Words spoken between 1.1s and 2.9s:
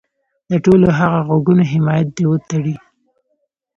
غږونو حمایت دې وتړي.